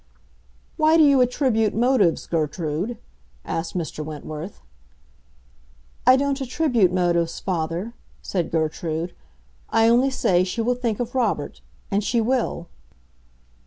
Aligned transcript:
"Why 0.77 0.97
do 0.97 1.03
you 1.03 1.21
attribute 1.21 1.75
motives, 1.75 2.25
Gertrude?" 2.25 2.97
asked 3.45 3.75
Mr. 3.77 4.03
Wentworth. 4.03 4.59
"I 6.07 6.15
don't 6.15 6.41
attribute 6.41 6.91
motives, 6.91 7.39
father," 7.39 7.93
said 8.23 8.49
Gertrude. 8.49 9.13
"I 9.69 9.87
only 9.87 10.09
say 10.09 10.43
she 10.43 10.59
will 10.59 10.73
think 10.73 10.99
of 10.99 11.13
Robert; 11.13 11.61
and 11.91 12.03
she 12.03 12.19
will!" 12.19 12.67